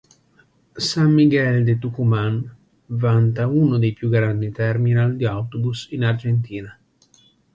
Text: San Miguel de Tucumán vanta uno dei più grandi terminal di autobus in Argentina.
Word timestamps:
San 0.89 1.13
Miguel 1.13 1.63
de 1.63 1.75
Tucumán 1.83 2.35
vanta 2.87 3.45
uno 3.45 3.77
dei 3.77 3.93
più 3.93 4.09
grandi 4.09 4.49
terminal 4.51 5.15
di 5.15 5.27
autobus 5.27 5.89
in 5.91 6.03
Argentina. 6.05 6.79